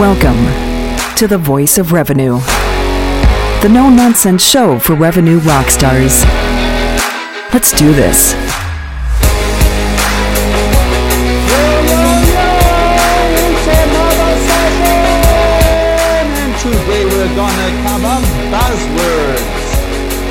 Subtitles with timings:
[0.00, 0.46] Welcome
[1.16, 2.38] to the Voice of Revenue,
[3.60, 6.24] the no nonsense show for revenue rock stars.
[7.52, 8.32] Let's do this.
[16.62, 18.16] Today we're gonna cover
[18.48, 19.44] buzzwords.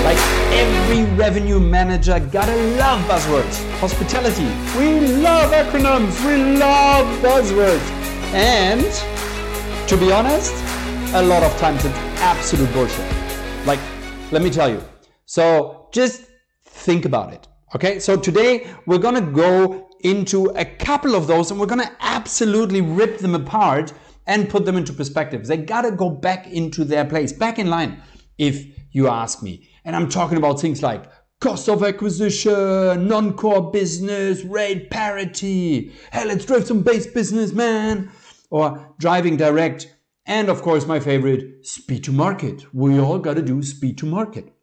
[0.03, 0.17] Like
[0.51, 3.63] every revenue manager gotta love buzzwords.
[3.77, 4.47] Hospitality,
[4.79, 7.87] we love acronyms, we love buzzwords.
[8.33, 9.08] And
[9.89, 10.53] to be honest,
[11.15, 13.11] a lot of times it's absolute bullshit.
[13.65, 13.79] Like,
[14.31, 14.83] let me tell you.
[15.25, 16.25] So just
[16.63, 17.47] think about it.
[17.73, 22.81] Okay, so today we're gonna go into a couple of those and we're gonna absolutely
[22.81, 23.91] rip them apart
[24.27, 25.47] and put them into perspective.
[25.47, 27.99] They gotta go back into their place, back in line,
[28.37, 29.67] if you ask me.
[29.85, 35.93] And I'm talking about things like cost of acquisition, non-core business, rate parity.
[36.13, 38.11] Hey, let's drive some base business, man.
[38.49, 39.95] Or driving direct.
[40.25, 42.65] And of course, my favorite, speed to market.
[42.73, 44.53] We all gotta do speed to market,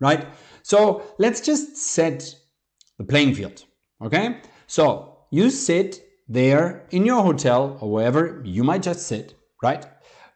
[0.00, 0.26] right?
[0.62, 2.34] So let's just set
[2.98, 3.64] the playing field,
[4.02, 4.40] okay?
[4.66, 9.84] So you sit there in your hotel or wherever you might just sit, right?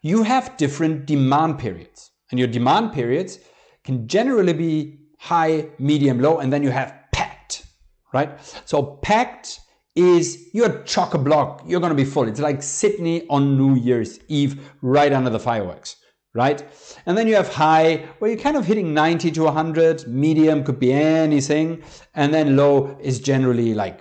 [0.03, 2.11] You have different demand periods.
[2.31, 3.41] And your demand periods
[3.85, 7.67] can generally be high, medium, low, and then you have packed,
[8.13, 8.39] right?
[8.65, 9.61] So packed
[9.95, 12.29] is you're chock a block, you're gonna be full.
[12.29, 15.97] It's like Sydney on New Year's Eve, right under the fireworks,
[16.35, 16.63] right?
[17.07, 20.79] And then you have high, where you're kind of hitting 90 to 100, medium could
[20.79, 21.83] be anything,
[22.15, 24.01] and then low is generally like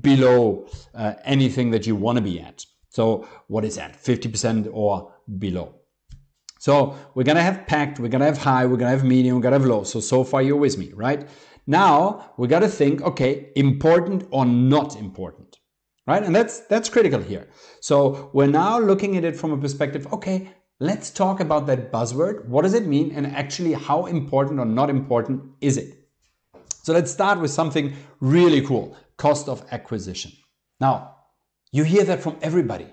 [0.00, 2.64] below uh, anything that you want to be at.
[2.88, 3.94] So what is that?
[4.02, 5.76] 50% or below.
[6.58, 9.58] So we're gonna have packed, we're gonna have high, we're gonna have medium, we're gonna
[9.58, 9.82] have low.
[9.82, 11.26] So so far you're with me, right?
[11.70, 15.58] Now we gotta think, okay, important or not important,
[16.04, 16.20] right?
[16.20, 17.46] And that's that's critical here.
[17.80, 22.46] So we're now looking at it from a perspective, okay, let's talk about that buzzword.
[22.46, 23.12] What does it mean?
[23.12, 25.94] And actually, how important or not important is it?
[26.82, 30.32] So let's start with something really cool cost of acquisition.
[30.80, 31.18] Now,
[31.70, 32.88] you hear that from everybody.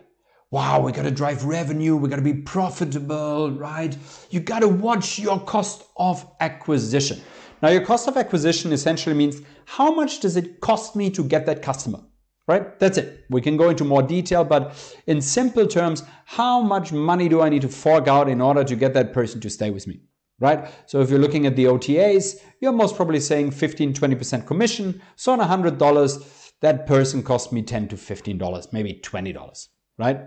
[0.51, 3.97] Wow, we got to drive revenue, we got to be profitable, right?
[4.29, 7.21] You got to watch your cost of acquisition.
[7.61, 11.45] Now, your cost of acquisition essentially means how much does it cost me to get
[11.45, 12.01] that customer?
[12.47, 12.79] Right?
[12.79, 13.25] That's it.
[13.29, 14.73] We can go into more detail, but
[15.05, 18.75] in simple terms, how much money do I need to fork out in order to
[18.75, 20.01] get that person to stay with me?
[20.39, 20.69] right?
[20.85, 25.01] So if you're looking at the OTAs, you're most probably saying 15, 20% commission.
[25.15, 30.21] So on $100, that person cost me 10 to $15, maybe $20, right?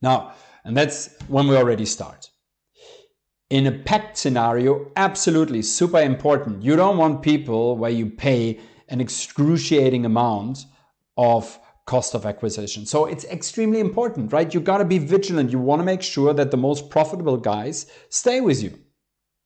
[0.00, 0.34] Now,
[0.64, 2.30] and that's when we already start.
[3.52, 6.62] In a packed scenario, absolutely super important.
[6.62, 10.64] You don't want people where you pay an excruciating amount
[11.16, 12.86] of cost of acquisition.
[12.86, 14.52] So it's extremely important, right?
[14.54, 15.50] You got to be vigilant.
[15.50, 18.78] You want to make sure that the most profitable guys stay with you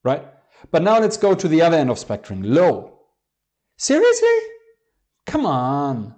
[0.07, 0.25] right?
[0.71, 2.99] But now let's go to the other end of spectrum, low.
[3.77, 4.37] Seriously?
[5.25, 6.15] Come on.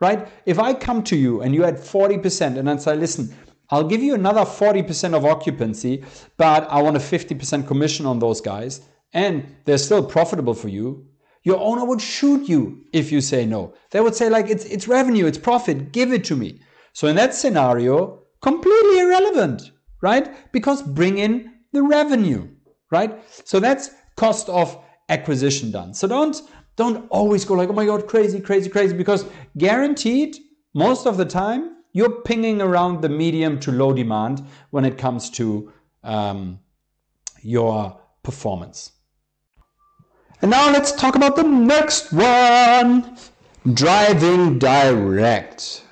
[0.00, 0.28] Right?
[0.46, 3.34] If I come to you and you had 40% and I say, listen,
[3.70, 6.04] I'll give you another 40% of occupancy,
[6.36, 8.80] but I want a 50% commission on those guys,
[9.12, 11.06] and they're still profitable for you,
[11.42, 13.74] your owner would shoot you if you say no.
[13.90, 16.60] They would say, like, it's, it's revenue, it's profit, give it to me.
[16.92, 19.70] So in that scenario, completely irrelevant,
[20.02, 20.52] right?
[20.52, 22.48] Because bring in the revenue
[22.90, 23.22] right?
[23.44, 24.78] So that's cost of
[25.08, 25.94] acquisition done.
[25.94, 26.40] So don't
[26.76, 29.24] don't always go like, oh my god, crazy, crazy, crazy, because
[29.56, 30.36] guaranteed
[30.74, 35.30] most of the time you're pinging around the medium to low demand when it comes
[35.30, 35.72] to
[36.04, 36.60] um,
[37.42, 38.92] your performance.
[40.42, 43.16] And now let's talk about the next one
[43.72, 45.84] driving direct.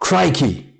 [0.00, 0.70] Crikey.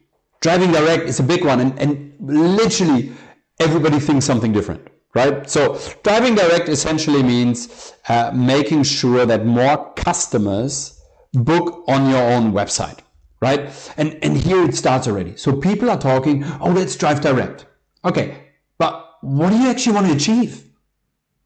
[0.40, 3.12] Driving direct is a big one, and, and literally
[3.60, 5.48] everybody thinks something different right?
[5.48, 11.00] So driving direct essentially means uh, making sure that more customers
[11.32, 12.98] book on your own website,
[13.44, 13.92] right?
[13.98, 15.36] And, and here it starts already.
[15.36, 17.66] So people are talking, oh, let's drive direct.
[18.02, 18.26] Okay,
[18.78, 20.62] but what do you actually want to achieve?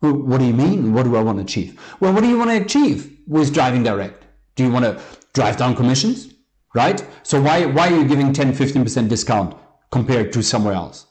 [0.00, 0.92] What do you mean?
[0.92, 1.70] What do I want to achieve?
[1.98, 4.24] Well, what do you want to achieve with driving direct?
[4.54, 5.00] Do you want to
[5.32, 6.32] drive down commissions?
[6.72, 7.04] Right?
[7.24, 9.56] So why, why are you giving 10, 15% discount
[9.90, 11.06] compared to somewhere else?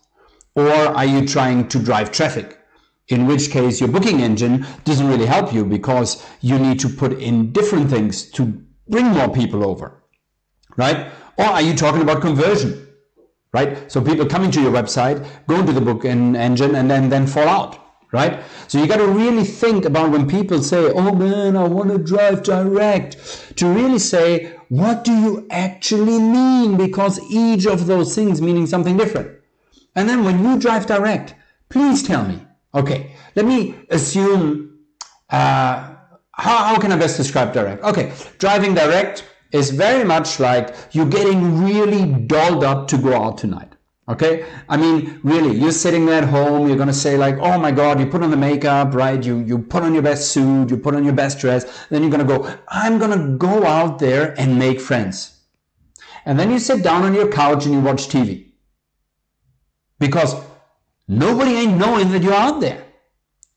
[0.55, 2.59] Or are you trying to drive traffic?
[3.09, 7.13] In which case your booking engine doesn't really help you because you need to put
[7.19, 8.43] in different things to
[8.87, 10.03] bring more people over,
[10.77, 11.11] right?
[11.37, 12.87] Or are you talking about conversion,
[13.53, 13.91] right?
[13.91, 17.47] So people coming to your website, go into the booking engine and then, then fall
[17.47, 17.79] out,
[18.11, 18.43] right?
[18.67, 21.97] So you got to really think about when people say, oh man, I want to
[21.97, 26.77] drive direct, to really say, what do you actually mean?
[26.77, 29.31] Because each of those things meaning something different.
[29.95, 31.35] And then when you drive direct,
[31.69, 32.39] please tell me.
[32.73, 34.77] Okay, let me assume.
[35.29, 35.95] Uh,
[36.31, 37.83] how, how can I best describe direct?
[37.83, 43.37] Okay, driving direct is very much like you're getting really dolled up to go out
[43.37, 43.73] tonight.
[44.09, 46.67] Okay, I mean, really, you're sitting there at home.
[46.67, 49.21] You're gonna say like, "Oh my God!" You put on the makeup, right?
[49.21, 51.65] You you put on your best suit, you put on your best dress.
[51.89, 52.49] Then you're gonna go.
[52.69, 55.33] I'm gonna go out there and make friends.
[56.25, 58.47] And then you sit down on your couch and you watch TV
[59.99, 60.35] because
[61.07, 62.83] nobody ain't knowing that you're out there,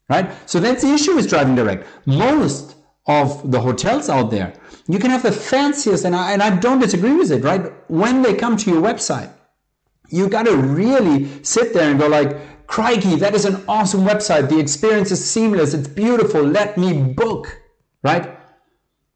[0.09, 0.31] right?
[0.49, 1.87] So that's the issue with driving direct.
[2.07, 2.75] Most
[3.19, 4.51] of the hotels out there,
[4.87, 7.65] you can have the fanciest, and I, and I don't disagree with it, right?
[7.89, 9.33] When they come to your website
[10.11, 14.49] you got to really sit there and go like, crikey, that is an awesome website.
[14.49, 15.73] The experience is seamless.
[15.73, 16.43] It's beautiful.
[16.43, 17.61] Let me book,
[18.03, 18.39] right?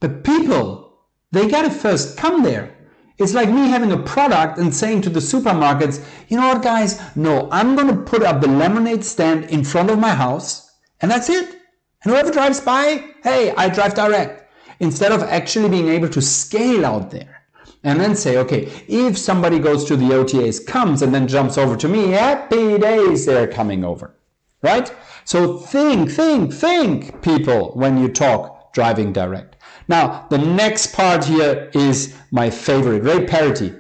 [0.01, 0.99] But people,
[1.33, 2.71] they got to first come there.
[3.19, 7.01] It's like me having a product and saying to the supermarkets, you know what, guys?
[7.17, 11.11] No, I'm going to put up the lemonade stand in front of my house and
[11.11, 11.61] that's it.
[12.05, 14.53] And whoever drives by, hey, I drive direct.
[14.81, 17.43] Instead of actually being able to scale out there
[17.83, 21.77] and then say, okay, if somebody goes to the OTAs, comes and then jumps over
[21.77, 24.15] to me, happy days, they're coming over,
[24.63, 24.93] right?
[25.25, 29.57] So think, think, think, people, when you talk driving direct.
[29.89, 33.73] Now, the next part here is my favorite, rate parity.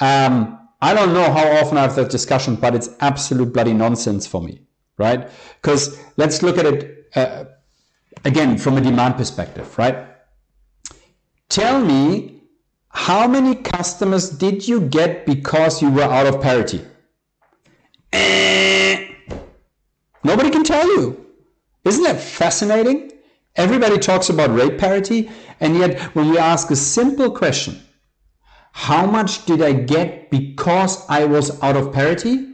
[0.00, 4.26] Um, I don't know how often I have that discussion, but it's absolute bloody nonsense
[4.26, 4.60] for me,
[4.98, 5.30] right?
[5.60, 7.44] Because let's look at it uh,
[8.24, 10.06] again from a demand perspective, right?
[11.48, 12.42] Tell me
[12.88, 16.84] how many customers did you get because you were out of parity?
[18.12, 19.08] Eh.
[20.22, 21.26] Nobody can tell you.
[21.84, 23.12] Isn't that fascinating?
[23.56, 25.30] Everybody talks about rate parity,
[25.60, 27.80] and yet when we ask a simple question,
[28.72, 32.48] how much did I get because I was out of parity?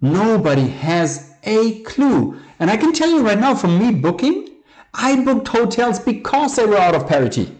[0.00, 2.40] Nobody has a clue.
[2.58, 4.47] And I can tell you right now from me booking,
[4.94, 7.56] I booked hotels because they were out of parity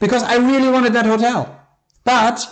[0.00, 1.60] because I really wanted that hotel.
[2.04, 2.46] But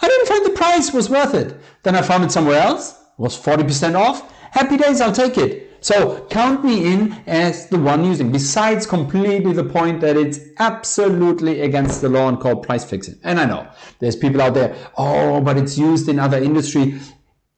[0.00, 1.56] I didn't find the price was worth it.
[1.82, 4.32] Then I found it somewhere else, was 40% off.
[4.50, 5.66] Happy days, I'll take it.
[5.80, 11.60] So count me in as the one using, besides completely the point that it's absolutely
[11.60, 13.18] against the law and called price fixing.
[13.22, 13.68] And I know
[14.00, 16.98] there's people out there, oh, but it's used in other industry.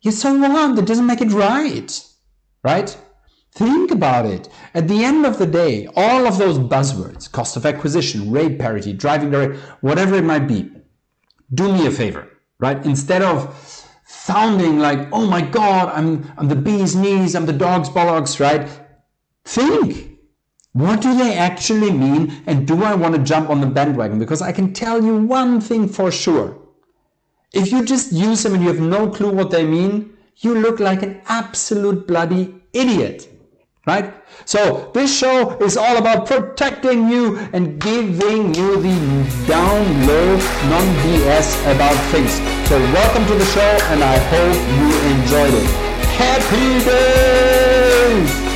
[0.03, 0.75] You're so wrong.
[0.75, 2.05] That doesn't make it right.
[2.63, 2.97] Right?
[3.59, 4.49] Think about it.
[4.73, 8.93] At the end of the day, all of those buzzwords, cost of acquisition, rate parity,
[8.93, 10.71] driving direct, whatever it might be,
[11.53, 12.29] do me a favor,
[12.61, 12.81] right?
[12.87, 13.37] Instead of
[14.07, 18.71] sounding like, oh my God, I'm, I'm the bee's knees, I'm the dog's bollocks, right?
[19.45, 20.21] Think.
[20.73, 22.41] What do they actually mean?
[22.47, 24.21] And do I want to jump on the bandwagon?
[24.21, 26.57] Because I can tell you one thing for sure.
[27.53, 30.79] If you just use them and you have no clue what they mean, you look
[30.79, 33.35] like an absolute bloody idiot
[33.89, 34.15] right?
[34.45, 38.99] So this show is all about protecting you and giving you the
[39.49, 40.37] down low,
[40.73, 42.33] non-BS about things.
[42.69, 45.71] So welcome to the show and I hope you enjoyed it.
[46.21, 48.48] Happy day!